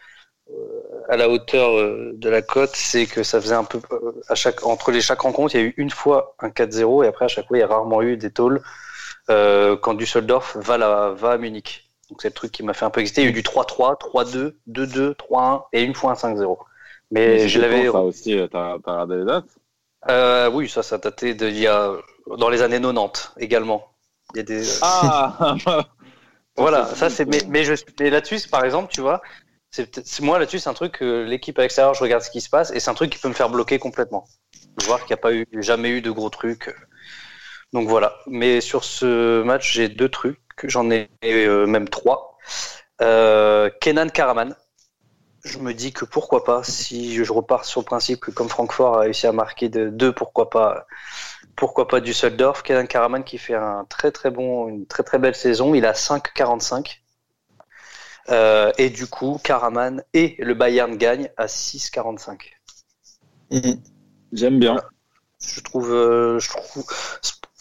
[1.10, 1.72] à la hauteur
[2.14, 3.80] de la cote, c'est que ça faisait un peu
[4.62, 7.28] entre les chaque rencontre, il y a eu une fois un 4-0 et après à
[7.28, 8.62] chaque fois il y a rarement eu des tôles
[9.26, 11.90] quand Düsseldorf va à Munich.
[12.08, 13.22] Donc c'est le truc qui m'a fait un peu exciter.
[13.22, 16.56] Il y a eu du 3-3, 3-2, 2-2, 3-1 et une fois un 5-0.
[17.10, 19.46] Mais je l'avais ça aussi, euh, t'as regardé les dates?
[20.08, 21.92] Euh, oui, ça, ça datait de, il y a,
[22.36, 23.92] dans les années 90 également.
[24.34, 25.56] Il y a des, Ah
[26.56, 29.22] voilà, ça c'est, mais, mais, je, mais là-dessus, par exemple, tu vois,
[29.70, 32.48] c'est, moi là-dessus, c'est un truc, que l'équipe à l'extérieur, je regarde ce qui se
[32.48, 34.26] passe et c'est un truc qui peut me faire bloquer complètement.
[34.84, 36.74] Voir qu'il n'y a pas eu, jamais eu de gros trucs.
[37.72, 38.16] Donc voilà.
[38.26, 40.38] Mais sur ce match, j'ai deux trucs.
[40.64, 42.38] J'en ai euh, même trois.
[43.02, 44.56] Euh, Kenan Karaman.
[45.44, 48.96] Je me dis que pourquoi pas, si je repars sur le principe que comme Francfort
[48.96, 50.86] a réussi à marquer de deux, pourquoi pas,
[51.56, 55.34] pourquoi pas Düsseldorf, Kenan Karaman qui fait un très très bon, une très très belle
[55.34, 57.00] saison, il a 5,45.
[58.30, 62.52] Euh, et du coup, Karaman et le Bayern gagnent à 6,45.
[63.50, 63.80] Mhm.
[64.32, 64.76] J'aime bien.
[65.40, 66.84] Je trouve, euh, je trouve,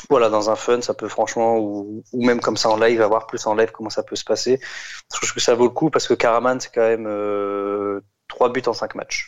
[0.09, 3.27] voilà, dans un fun, ça peut franchement, ou, ou même comme ça en live, avoir
[3.27, 4.59] plus en live comment ça peut se passer.
[5.11, 8.49] Je trouve que ça vaut le coup parce que Karaman, c'est quand même euh, 3
[8.53, 9.27] buts en 5 matchs.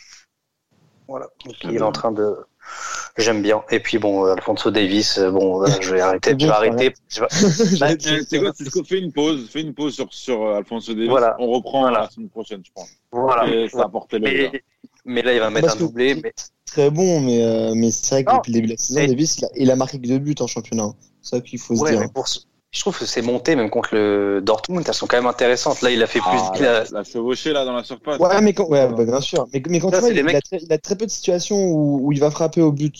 [1.08, 2.36] Voilà, donc il est en train de.
[3.16, 3.64] J'aime bien.
[3.70, 6.36] Et puis bon, euh, Alfonso Davis, euh, bon, voilà, je vais arrêter.
[6.38, 6.94] Je vais arrêter.
[7.08, 7.26] Je vais-
[7.76, 9.48] J'allais Euh, dire, C'est quoi, Cisco Fais une pause.
[9.50, 11.08] Fais une pause sur, sur euh, Alfonso Davis.
[11.10, 11.34] Voilà.
[11.40, 12.02] On reprend Voilà.
[12.02, 12.88] la semaine prochaine, je pense.
[13.10, 13.48] Voilà.
[13.52, 14.58] Et ça a apporté le gars.
[15.04, 16.14] Mais, là, il va mettre Parce un doublé.
[16.22, 16.32] Mais...
[16.66, 19.06] Très bon, mais, euh, mais c'est vrai que Non, depuis le début de la saison,
[19.06, 20.84] Davis, il a, il a marqué que deux buts en championnat.
[20.84, 20.94] hein.
[21.20, 22.00] C'est ça qu'il faut se Ouais, dire.
[22.00, 22.26] mais pour
[22.72, 25.82] Je trouve que ces montées, même contre le Dortmund, elles sont quand même intéressantes.
[25.82, 26.28] Là, il a fait plus.
[26.30, 28.20] Ah, il a- la, chevauchée là dans la surface.
[28.20, 29.48] Ouais, mais quand, ouais, bah, bien sûr.
[29.52, 31.10] Mais, mais quand Ça, tu vois, c'est il a très, il a très peu de
[31.10, 32.94] situations où, où il va frapper au but.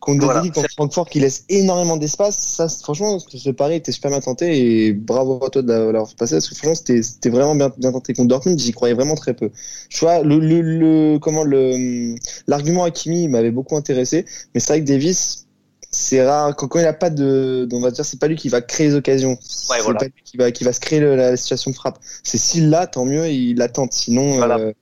[0.00, 0.40] Contre Voilà.
[0.42, 4.20] des comme Francfort qui laisse énormément d'espace, ça, c'est- franchement, ce pari était super bien
[4.20, 7.56] tenté et bravo à toi de l'avoir fait passer parce que franchement, c'était, c'était vraiment
[7.56, 9.50] bien, bien tenté contre Dortmund, j'y croyais vraiment très peu.
[9.88, 12.14] Je vois, le, le, le, comment le,
[12.46, 15.46] l'argument Hakimi m'avait beaucoup intéressé, mais c'est vrai que Davis,
[15.90, 18.48] c'est rare, quand, quand il a pas de, on va dire, c'est pas lui qui
[18.48, 19.36] va créer les occasions.
[19.40, 19.98] c'est voilà.
[19.98, 21.98] pas lui qui va, qui va se créer le- la, situation de frappe.
[22.22, 23.88] C'est s'il l'a, tant mieux, il l'attend.
[23.90, 24.58] Sinon, Voilà.
[24.58, 24.72] euh,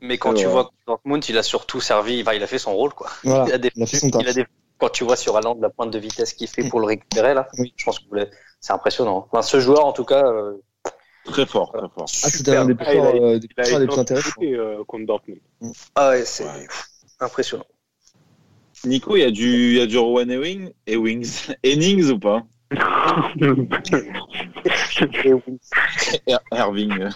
[0.00, 0.52] Mais quand C'est tu vrai.
[0.52, 2.22] vois que Dortmund, il a surtout servi.
[2.22, 3.08] enfin, il a fait son rôle, quoi.
[3.24, 3.44] voilà.
[3.48, 4.22] Il a il a fait son taf.
[4.22, 4.32] il a
[4.78, 7.48] quand tu vois sur Haaland la pointe de vitesse qu'il fait pour le récupérer là,
[7.58, 7.72] Oui.
[7.76, 8.04] je pense que
[8.60, 9.26] c'est impressionnant.
[9.30, 10.54] Enfin, ce joueur en tout cas, euh,
[11.26, 12.04] Très fort, très fort.
[12.22, 12.60] Ah, super.
[12.60, 14.00] un des plus Ah, euh, des plus des plus intéressants.
[14.00, 15.40] intéressé euh, contre Dortmund.
[15.94, 16.66] Ah ouais, c'est Ouais.
[17.20, 17.64] impressionnant.
[18.84, 21.48] Nico, il y a du, il y a du Rowan Ewing et Wings.
[21.64, 22.42] Innings ou pas?
[26.26, 27.08] Er- Irving.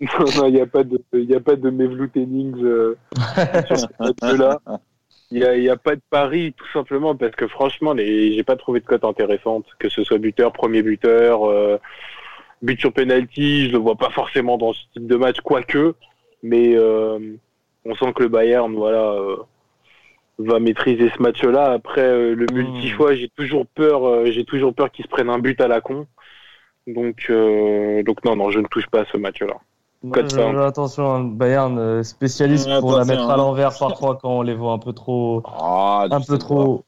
[0.00, 2.96] Non, non, il n'y a pas de, il y a pas de Mevlut Hennings euh,
[3.66, 3.86] sur ce
[4.22, 4.58] match-là.
[5.30, 8.34] Il n'y a, il y a pas de pari, tout simplement, parce que franchement, les,
[8.34, 11.78] j'ai pas trouvé de cote intéressante, que ce soit buteur, premier buteur, euh,
[12.62, 15.94] but sur penalty, je le vois pas forcément dans ce type de match, quoique,
[16.42, 17.18] mais euh,
[17.84, 19.36] on sent que le Bayern, voilà, euh,
[20.38, 21.72] va maîtriser ce match-là.
[21.72, 25.38] Après, euh, le multi-choix, j'ai toujours peur, euh, j'ai toujours peur qu'il se prenne un
[25.38, 26.06] but à la con.
[26.86, 29.58] Donc, euh, donc non, non, je ne touche pas à ce match-là.
[30.04, 33.34] Je- attention, hein, Bayern, euh, spécialiste Ouais, pour la mettre hein.
[33.34, 35.42] à l'envers parfois quand on les voit un peu trop.
[35.44, 36.84] Ah, un peu trop.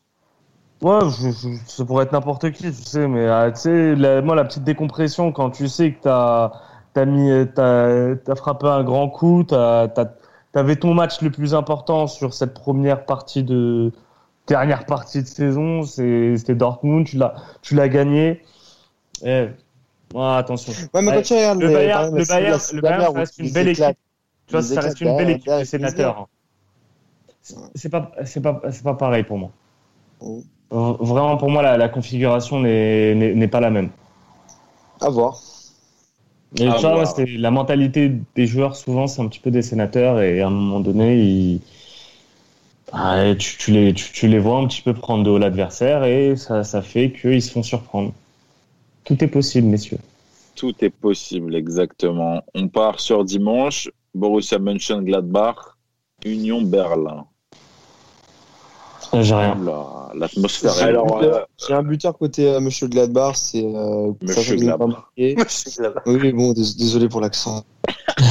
[0.81, 4.23] Ouais, je, je- ça pourrait être n'importe qui, tu sais, mais ah, tu sais, la-
[4.23, 6.53] moi, la petite décompression, quand tu sais que t'as
[6.95, 10.15] as mis, t'as as frappé un grand coup, t'as t'as-
[10.53, 13.93] t'avais ton match le plus important sur cette première partie de
[14.47, 18.43] dernière partie de saison, c'était Dortmund, tu l'as tu l'as gagné.
[19.23, 19.49] Eh,
[20.15, 20.73] ouais, attention.
[20.95, 23.69] Ouais, mais Ouais, quand tu regardes Le Bayern, le Bayern, Bayern, ça reste une belle
[23.69, 23.99] équipe.
[24.47, 26.29] Tu vois, ça reste une belle équipe de sénateurs.
[27.75, 29.51] C'est pas, c'est pas, c'est pas pareil pour moi.
[30.21, 30.43] Oh.
[30.71, 33.91] Vraiment, pour moi, la, la configuration n'est pas la même.
[35.01, 35.41] À voir.
[36.59, 37.07] Et À tu vois, voir.
[37.07, 40.51] c'est la mentalité des joueurs, souvent, c'est un petit peu des sénateurs, et à un
[40.51, 41.61] moment donné, ils...
[42.93, 46.05] Ah, tu, tu les, tu, tu les vois un petit peu prendre de haut l'adversaire,
[46.05, 48.13] et ça, ça fait qu'ils se font surprendre.
[49.05, 49.99] Tout est possible, messieurs.
[50.57, 52.43] Tout est possible, exactement.
[52.55, 53.91] On part sur dimanche.
[54.15, 55.77] Borussia Mönchengladbach,
[56.25, 57.27] Union Berlin.
[59.13, 59.57] J'ai rien.
[60.15, 65.13] L'atmosphère est Alors, euh, J'ai un buteur côté euh, Monsieur Gladbach, c'est euh, Monsieur Gladbach.
[65.17, 67.65] Oui, bon, dés- désolé pour l'accent.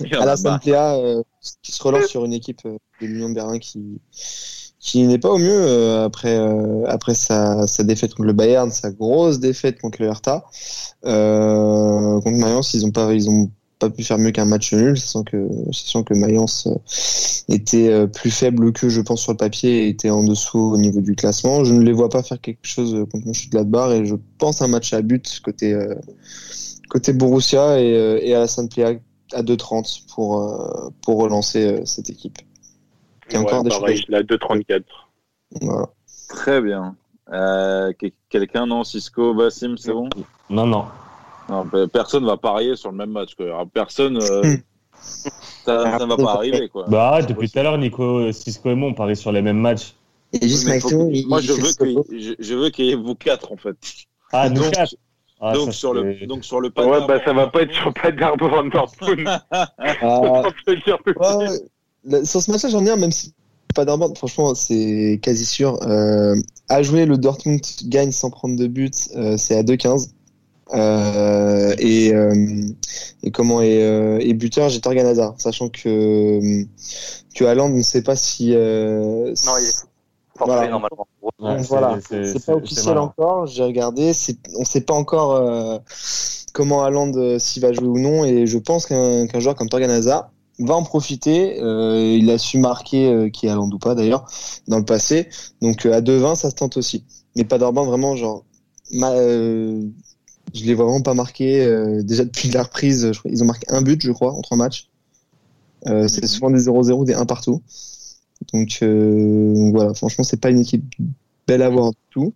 [0.00, 0.60] Il y en a Alassane marre.
[0.60, 1.22] Plea, euh,
[1.62, 4.00] qui se relance sur une équipe euh, de l'Union Berlin qui
[4.82, 8.70] qui n'est pas au mieux euh, après euh, après sa, sa défaite contre le Bayern,
[8.70, 10.44] sa grosse défaite contre le Hertha.
[11.06, 14.98] Euh, contre Mayence, ils ont pas ils ont pas pu faire mieux qu'un match nul,
[14.98, 16.68] sachant que sachant que Mayence
[17.48, 21.00] était plus faible que je pense sur le papier et était en dessous au niveau
[21.00, 21.64] du classement.
[21.64, 24.92] Je ne les vois pas faire quelque chose contre Mönchengladbach et je pense un match
[24.92, 25.94] à but côté euh,
[26.90, 28.98] côté Borussia et, et Alassane Plea
[29.32, 32.38] à 2,30 pour, euh, pour relancer cette équipe.
[33.32, 34.14] Y a ouais, encore des pareil, choses.
[34.14, 34.82] à 2,34.
[35.60, 35.86] Voilà.
[36.28, 36.96] Très bien.
[37.32, 40.08] Euh, que- Quelqu'un, non Cisco, Bassim, c'est bon?
[40.50, 40.86] Non, non.
[41.48, 43.34] non, pe- Personne va parier sur le même match.
[43.34, 43.64] Quoi.
[43.72, 44.18] Personne.
[44.22, 44.42] euh,
[45.64, 46.68] ça ne va pas arriver.
[46.68, 46.84] Quoi.
[46.88, 49.94] Bah, depuis tout à l'heure, Nico, Cisco et moi, on parie sur les mêmes matchs.
[50.32, 51.72] Et juste Oui, mais faut Maximo, que- il- moi, je veux
[52.06, 53.76] qu'il je, je veux qu'il y ait vous quatre en fait.
[54.32, 54.94] Ah, nous Donc- quatre.
[55.44, 58.70] Ah, donc, sur le, donc sur le Ouais, bah ça va pas être sur Paderborn
[58.70, 59.26] Dortmund.
[59.50, 61.48] Ah, ouais,
[62.24, 63.32] sur ce match-là, j'en ai un, même si
[63.74, 65.78] pas d'arbre, franchement, c'est quasi sûr.
[65.82, 66.34] Euh,
[66.68, 70.10] à jouer, le Dortmund gagne sans prendre de but, euh, c'est à 2,15.
[70.74, 72.34] Euh, et, euh,
[73.22, 76.64] et comment est, euh, et buteur, j'ai Torgan Hazard, sachant que
[77.34, 78.52] que Haaland, on ne sait pas si.
[78.54, 79.72] Euh, Non, il est
[80.36, 80.68] forfait Voilà.
[80.68, 81.06] normalement.
[81.40, 83.46] Ouais, voilà, c'est- pas officiel encore.
[83.46, 84.12] J'ai regardé,
[84.58, 85.78] on sait pas encore euh,
[86.54, 88.24] comment Haaland s'il va jouer ou non.
[88.24, 91.60] Et je pense qu'un, qu'un joueur comme Torgan Hazard va en profiter.
[91.62, 94.26] Euh, il a su marquer euh, qui est ou pas d'ailleurs
[94.68, 95.28] dans le passé.
[95.60, 97.04] Donc euh, à 2-20, ça se tente aussi.
[97.36, 98.44] Mais pas d'Orban vraiment genre.
[98.92, 99.82] ma- euh,
[100.54, 101.64] je les vois vraiment pas marqués.
[101.64, 104.40] euh, déjà depuis la reprise, je crois- ils ont marqué un but, je crois, en
[104.42, 104.88] trois matchs.
[105.88, 107.62] Euh, c'est souvent des 0-0, des 1 partout.
[108.52, 110.84] Donc, euh, donc voilà, franchement, c'est pas une équipe
[111.46, 112.34] belle à voir du tout.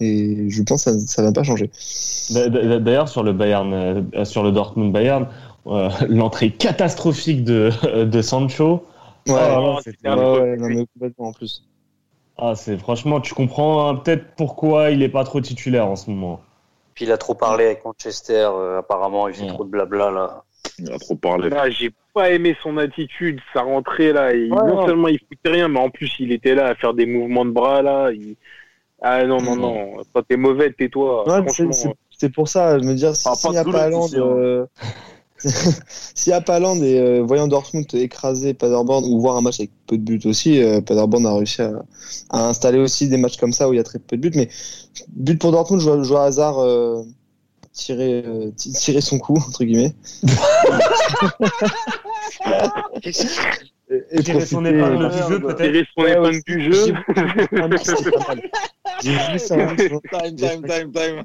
[0.00, 1.70] Et je pense que ça, ça va pas changer.
[2.30, 5.28] D'a- d'a- D'ailleurs, sur le Bayern, euh, sur le Dortmund Bayern,
[5.66, 7.70] l'entrée catastrophique de,
[8.04, 8.86] de Sancho.
[9.28, 11.64] Ouais, Ah, ouais, non, complètement en plus.
[12.38, 16.08] Ah, c'est franchement, tu comprends hein, peut-être pourquoi il est pas trop titulaire en ce
[16.10, 16.40] moment.
[16.94, 19.48] Puis il a trop parlé avec Manchester, euh, apparemment, il fait Ouais.
[19.48, 20.42] trop de blabla là.
[20.78, 21.50] Il a trop parlé.
[21.50, 24.32] Là, j'ai pas aimé son attitude, sa rentrée là.
[24.32, 24.86] Il- Ouais, non ouais.
[24.86, 27.50] seulement il foutait rien, mais en plus il était là à faire des mouvements de
[27.50, 28.10] bras là.
[28.10, 28.36] il-
[29.02, 29.96] Ah non, non, non.
[30.14, 31.28] Quand t'es mauvais, tais-toi.
[31.28, 33.90] Ouais, mais c'est- pour ça, je me dire, si- s'il pas n'y a de pas
[33.90, 34.66] gueule,
[35.44, 35.70] Haaland, aussi, hein.
[35.70, 35.72] euh,
[36.14, 39.60] s'il y a pas Haaland et euh, voyant Dortmund écraser Paderborn ou voir un match
[39.60, 41.72] avec peu de buts aussi, euh, Paderborn a réussi à,
[42.30, 44.32] à installer aussi des matchs comme ça où il y a très peu de buts.
[44.36, 44.48] Mais
[45.08, 47.02] but pour Dortmund, je vois, Hazard euh,
[47.72, 49.94] tirer, euh, ti- tirer son coup entre guillemets.
[53.02, 53.10] et,
[54.12, 55.56] et Tirer son épingle du jeu, peut-être.
[55.56, 56.94] tirer son épingle du jeu.
[57.56, 58.34] Ah.
[59.02, 61.24] J'ai vu ça, Time, time, time, time.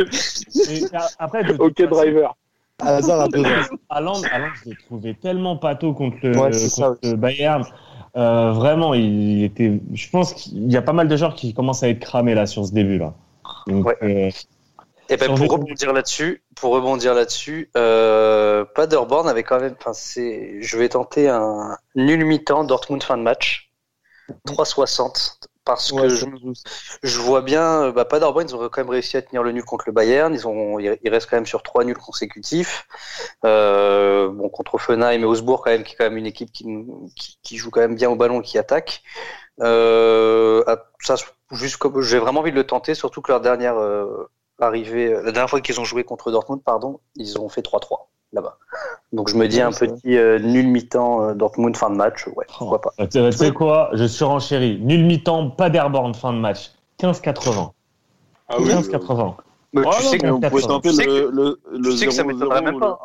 [0.00, 0.84] Et
[1.18, 2.36] après, de ok, façon, driver.
[2.80, 2.96] A
[3.28, 3.28] besoin.
[3.90, 7.64] Haaland, Haaland, je l'ai trouvé tellement pâteau contre le, Ouais, c'est ça contre le Bayern.
[8.16, 9.80] Euh, vraiment, il était.
[9.92, 12.46] Je pense qu'il y a pas mal de joueurs qui commencent à être cramés là
[12.46, 13.14] sur ce début là.
[13.66, 13.96] Donc, Ouais.
[14.02, 14.30] euh,
[15.08, 19.74] Et ben pour rebondir là-dessus, pour rebondir là-dessus, euh, Paderborn avait quand même.
[19.80, 23.70] Je vais tenter un nul mi-temps Dortmund fin de match,
[24.46, 27.84] 3,60 parce Ouais, que je, vois bien.
[27.84, 30.34] euh, Bah, Paderborn, ils ont quand même réussi à tenir le nul contre le Bayern.
[30.34, 32.86] Ils ont, ils restent quand même sur trois nuls consécutifs.
[33.44, 36.64] Euh, bon contre Offenheim et Augsbourg quand même, qui est quand même une équipe qui,
[37.16, 39.02] qui, qui joue quand même bien au ballon, qui attaque.
[39.60, 41.16] Euh, ah, ça,
[41.52, 45.60] j'ai vraiment envie de le tenter, surtout que leur dernière euh, arrivée, la dernière fois
[45.60, 48.56] qu'ils ont joué contre Dortmund, pardon, ils ont fait 3-3 là-bas.
[49.12, 52.44] Donc je me dis un petit euh, nul mi-temps euh, Dortmund fin de match, ouais,
[52.58, 52.90] pourquoi pas.
[53.00, 53.90] euh, tu sais- tu sais quoi?
[53.94, 54.78] Je surenchéris.
[54.82, 56.72] Nul mi-temps, pas d'Airborne fin de match.
[57.00, 57.72] 15-80.
[58.48, 58.66] Ah oui?
[58.68, 59.34] 15-80.
[59.72, 61.96] Mais Ah tu non, sais que mais on tenter tu sais le, le, le tu
[61.96, 62.98] sais que ça 0-0 m'étonnerait même pas.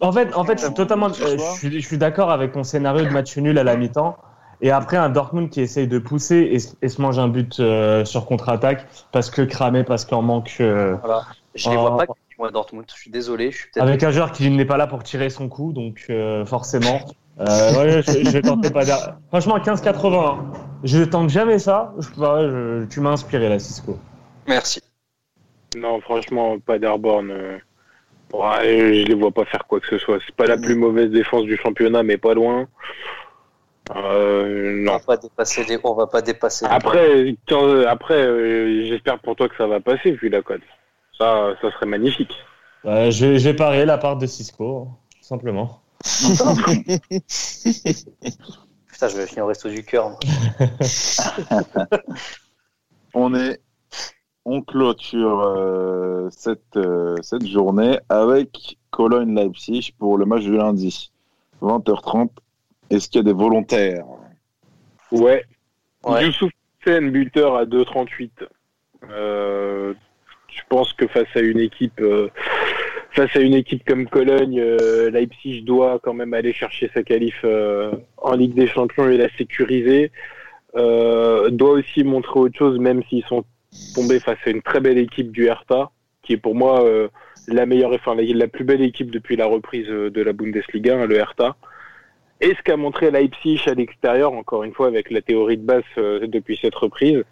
[0.00, 0.08] le 1-1.
[0.08, 2.62] En fait, en fait, je suis totalement, euh, je suis, je suis d'accord avec ton
[2.62, 4.16] scénario de match nul à la mi-temps.
[4.60, 7.58] Et après, un Dortmund qui essaye de pousser et, se- et se mange un but
[7.60, 10.56] euh, sur contre-attaque parce que cramé, parce qu'en manque.
[10.60, 10.96] euh,
[11.54, 11.80] Je les Oh.
[11.80, 12.06] vois pas
[12.38, 12.86] moi Dortmund.
[12.94, 15.48] Je suis désolé, je suis avec un joueur qui n'est pas là pour tirer son
[15.48, 17.00] coup, donc euh, forcément.
[17.40, 17.44] Euh,
[17.78, 20.24] ouais, je, je vais tenter pas d'air- Franchement, 15-80.
[20.24, 20.52] hein.
[20.84, 21.92] Je tente jamais ça.
[21.98, 23.98] Je, je- tu m'as inspiré là, Cisco.
[24.46, 24.80] Merci.
[25.76, 27.30] Non, franchement, pas d'Airborne.
[27.30, 27.58] euh,
[28.32, 30.18] ouais, je les vois pas faire quoi que ce soit.
[30.26, 32.66] C'est pas la plus mauvaise défense du championnat, mais pas loin.
[33.94, 36.66] Euh, On va pas dépasser les, on va pas dépasser.
[36.66, 37.34] les Après,
[37.86, 40.60] après, euh, j'espère pour toi que ça va passer vu la cote.
[41.18, 42.32] Ça, ça serait magnifique.
[42.84, 45.80] Euh, je, vais- je vais parier la part de Cisco, tout simplement.
[48.86, 50.18] Putain, je vais finir au resto du cœur.
[53.14, 53.60] On est,
[54.44, 61.10] on clôture euh, cette, euh, cette journée avec Cologne-Leipzig pour le match du lundi,
[61.62, 62.28] 20h30.
[62.90, 64.04] Est-ce qu'il y a des volontaires?
[65.10, 65.42] Ouais.
[66.04, 66.26] Ouais.
[66.26, 66.50] Youssouf
[66.84, 68.30] Sen, buteur à 2,38.
[70.58, 72.28] Je pense que face à une équipe, euh,
[73.12, 77.36] face à une équipe comme Cologne, euh, Leipzig doit quand même aller chercher sa qualif
[77.44, 80.10] euh, en Ligue des Champions et la sécuriser.
[80.74, 83.44] Doit aussi montrer autre chose, même s'ils sont
[83.94, 85.90] tombés face à une très belle équipe du Hertha,
[86.22, 86.84] qui est pour moi
[87.48, 91.16] la meilleure, enfin la, plus belle équipe depuis la reprise de la Bundesliga, hein, le
[91.16, 91.56] Hertha.
[92.40, 95.82] Et ce qu'a montré Leipzig à l'extérieur, encore une fois avec la théorie de base
[95.96, 97.24] depuis cette reprise,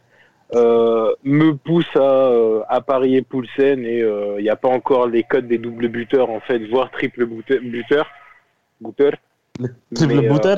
[0.54, 5.48] me pousse à, euh, à parier Poulsen et il n'y a pas encore les codes
[5.48, 7.60] des doubles buteurs en fait, voire triple buteur.
[7.62, 8.06] buteur.
[8.80, 9.12] buteur.
[9.94, 10.56] Triple Mais, euh, booter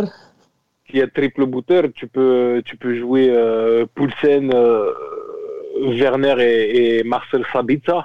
[0.87, 4.93] S'il y a triple buteur, tu peux, tu peux jouer euh, Poulsen, euh,
[5.81, 8.01] Werner et, et Marcel Sabitzer.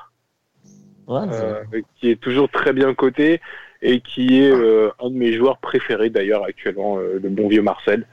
[1.08, 1.64] Ouais, Euh,
[1.96, 3.42] qui est toujours très bien coté
[3.82, 7.62] et qui est euh, un de mes joueurs préférés d'ailleurs actuellement, euh, le bon vieux
[7.62, 8.08] Marcel.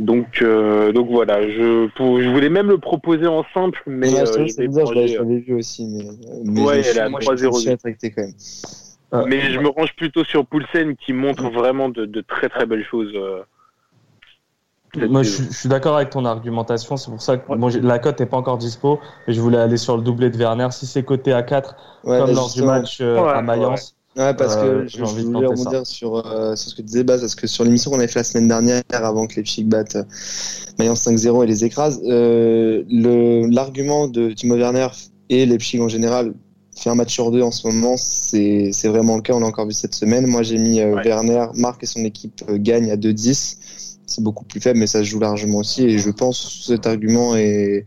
[0.00, 4.20] Donc, euh, donc voilà, je, pour- je voulais même le proposer en simple, mais Ouais,
[4.20, 6.04] euh, je l'avais- vu aussi, mais,
[6.42, 7.56] mais Ouais, elle est à moi, 3-0.
[7.56, 8.32] Je suis attracté quand même.
[9.12, 12.64] Euh, Mais je me range plutôt sur Poulsen qui montre vraiment de, de très très
[12.64, 13.12] belles choses.
[13.14, 13.42] euh,
[14.96, 16.96] Moi, je, suis- je suis d'accord avec ton argumentation.
[16.96, 19.00] C'est pour ça que la cote n'est pas encore dispo.
[19.28, 20.68] Et je voulais aller sur le doublé de Werner.
[20.70, 24.34] Si c'est coté à 4, Ouais, comme lors du match euh, Ouais, à Mayence, Ouais,
[24.34, 26.82] parce Euh, que j'ai je, envie je de voulais rebondir sur, euh, sur ce que
[26.82, 29.36] tu disais, Baz, parce que sur l'émission qu'on avait fait la semaine dernière, avant que
[29.36, 30.04] les Chics battent euh,
[30.78, 34.88] Mayence 5-0 et les écrasent, euh, le- l'argument de Timo Werner
[35.30, 36.34] et les Chics en général
[36.76, 39.46] fait un match sur deux en ce moment, c'est c'est vraiment le cas, on l'a
[39.46, 40.26] encore vu cette semaine.
[40.26, 41.02] Moi, j'ai mis euh, Ouais.
[41.06, 43.58] Werner, Marc et son équipe euh, gagnent à 2-10.
[44.06, 45.84] C'est beaucoup plus faible, mais ça se joue largement aussi.
[45.84, 47.84] Et je pense que cet argument est,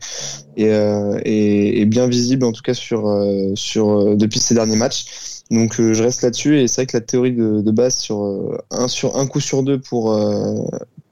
[0.58, 4.54] est, euh, est, est bien visible, en tout cas sur, euh, sur euh, depuis ces
[4.56, 5.06] derniers matchs.
[5.54, 8.24] Donc euh, je reste là-dessus et c'est vrai que la théorie de, de base sur
[8.24, 10.56] euh, un sur un coup sur deux pour euh,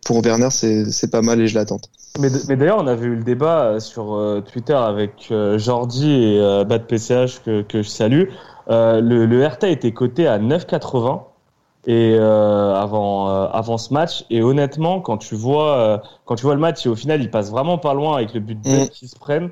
[0.06, 1.80] pour Werner c'est pas mal et je l'attends.
[2.20, 4.20] Mais, mais d'ailleurs, on avait eu le débat sur
[4.52, 8.24] Twitter avec Jordi et Bad PCH que, que je salue.
[8.68, 11.22] Le, le RTA était coté à 9,80
[11.88, 14.26] et euh, avant euh, avant ce match.
[14.30, 17.32] Et honnêtement, quand tu vois euh, quand tu vois le match et au final, il
[17.32, 18.90] passe vraiment pas loin avec le but de Mm.
[18.90, 19.50] qui se prennent.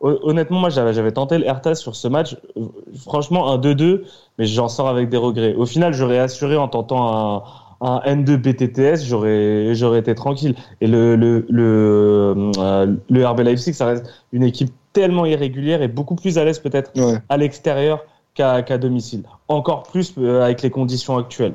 [0.00, 2.36] Hon- Honnêtement, moi, j'avais tenté le RTA sur ce match.
[2.56, 2.62] Euh,
[3.04, 4.04] Franchement, un 2-2,
[4.38, 5.54] mais j'en sors avec des regrets.
[5.54, 7.42] Au final, j'aurais assuré en tentant un
[7.80, 10.56] un N2 BTTS, j'aurais j'aurais été tranquille.
[10.80, 15.86] Et le le le, euh, le RB Leipzig, ça reste une équipe tellement irrégulière et
[15.86, 17.18] beaucoup plus à l'aise peut-être Ouais.
[17.28, 19.22] à l'extérieur qu'à qu'à domicile.
[19.46, 21.54] Encore plus euh, avec les conditions actuelles.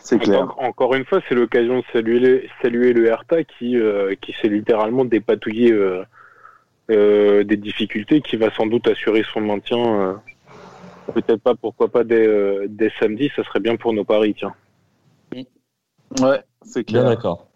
[0.00, 0.42] C'est clair.
[0.42, 4.48] Encore, encore une fois, c'est l'occasion de saluer, saluer le Hertha qui, euh, qui s'est
[4.48, 6.02] littéralement dépatouillé euh,
[6.90, 9.78] euh, des difficultés, qui va sans doute assurer son maintien.
[9.78, 10.14] euh,
[11.12, 14.54] Peut-être pas, pourquoi pas dès, euh, dès samedi, ça serait bien pour nos paris, tiens.
[16.20, 17.04] Ouais, c'est Bien clair.
[17.16, 17.46] d'accord.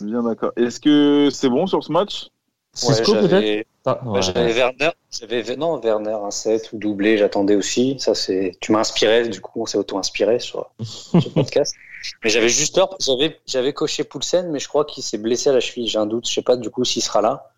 [0.00, 0.52] Bien d'accord.
[0.56, 2.28] Est-ce que c'est bon sur ce match?
[2.74, 3.30] Cisco Ouais, peut-être?
[3.30, 4.20] j'avais- Ah, ouais.
[4.20, 7.96] J'avais Werner, j'avais non Werner un 7 ou doublé, j'attendais aussi.
[8.00, 11.74] Ça c'est, tu m'as inspiré, du coup on s'est auto-inspiré sur sur le podcast.
[12.24, 15.52] Mais j'avais juste peur, j'avais j'avais coché Poulsen, mais je crois qu'il s'est blessé à
[15.52, 15.88] la cheville.
[15.88, 17.50] J'ai un doute, je sais pas du coup s'il sera là.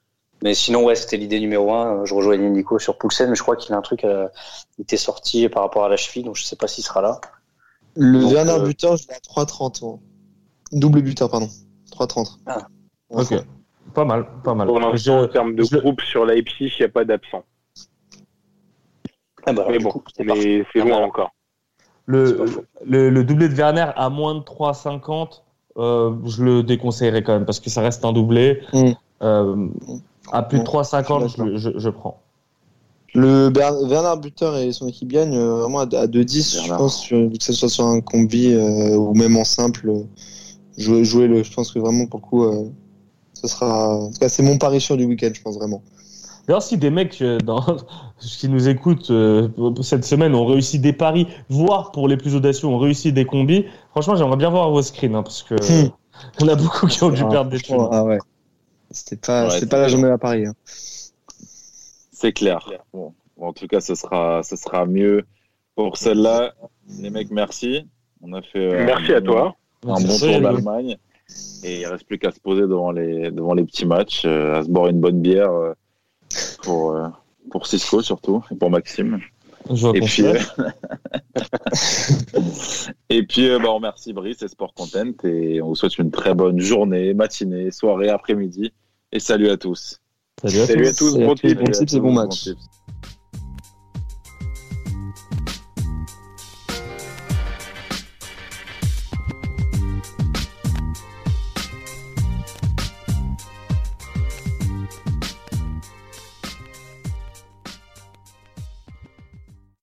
[0.43, 2.05] Mais sinon ouais, c'était l'idée numéro un.
[2.05, 4.29] Je rejoignais Nico sur Poulsen, mais je crois qu'il a un truc, euh,
[4.79, 7.21] il était sorti par rapport à la cheville, donc je sais pas s'il sera là.
[7.97, 9.83] Le Donc, Werner euh, buteur je l'ai à 3-30.
[9.85, 9.99] moi.
[10.73, 11.49] Double buteur pardon.
[11.91, 12.37] 3-30.
[12.47, 12.67] Ah.
[13.11, 13.35] Ok.
[13.95, 14.67] Pas mal, pas mal.
[14.69, 17.43] Pour l'instant, en termes de je- groupe sur Leipzig, il n'y a pas d'absent.
[19.47, 21.31] Ah bah, Mais bon, coup, mais c'est loin Ah, encore.
[22.07, 22.45] Le,
[22.85, 25.43] le, le doublé de Werner à moins de 3,50,
[25.79, 28.63] euh, je le déconseillerais quand même parce que ça reste un doublé.
[28.73, 28.93] Mm.
[29.23, 29.69] Euh,
[30.33, 32.21] à plus de Bon, 3,50, je je, je, prends.
[33.15, 36.79] Le Ber- Werner buteur et son équipe gagnent euh, vraiment à, à 2-10 je Bernard.
[36.79, 39.89] pense sur- que ce soit sur un combi euh, ou même en simple.
[39.91, 40.03] euh,
[40.77, 42.71] jouer, jouer le je pense que vraiment pour le coup euh,
[43.33, 45.83] ce sera en tout cas c'est mon pari sûr du week-end je pense vraiment.
[46.47, 47.63] D'ailleurs, si des mecs euh, dans,
[48.21, 49.49] qui nous écoutent euh,
[49.83, 53.67] cette semaine ont réussi des paris, voire pour les plus audacieux ont réussi des combis,
[53.91, 55.55] franchement, j'aimerais bien voir vos screens hein, parce que
[56.41, 57.87] y en a beaucoup qui ont dû Ah, perdre des thunes.
[57.91, 58.19] Ah ouais.
[58.91, 60.47] C'était pas Ouais, pas la journée à Paris.
[60.47, 60.55] hein.
[62.13, 62.69] C'est clair.
[62.93, 65.25] Bon, en tout cas, ce sera, ce sera mieux
[65.77, 66.55] pour celle-là.
[67.01, 67.87] Les mecs, merci.
[68.23, 69.55] On a fait euh, Merci à toi.
[69.85, 70.97] un bon tour d'Allemagne.
[71.63, 74.63] Et il reste plus qu'à se poser devant les, devant les petits matchs, euh, à
[74.65, 75.75] se boire une bonne bière euh,
[76.63, 77.07] pour, euh,
[77.51, 79.21] pour Cisco surtout, et pour Maxime.
[79.71, 80.39] Je vois Et puis, fait.
[80.59, 80.71] euh,
[83.11, 86.11] et puis euh, bah, on remercie Brice et Sport Content et on vous souhaite une
[86.11, 88.73] très bonne journée, matinée, soirée, après-midi.
[89.13, 90.01] Et salut à tous.
[90.43, 90.89] Salut à Salut tous.
[90.89, 92.45] à tous, Salut à bon bon tips et bon Bon match.
[92.45, 92.57] tips.